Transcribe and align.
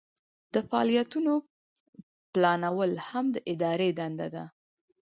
د 0.53 0.55
فعالیتونو 0.69 1.33
پلانول 2.33 2.91
هم 3.09 3.25
د 3.35 3.37
ادارې 3.51 3.89
دنده 3.99 4.27
ده. 4.35 4.45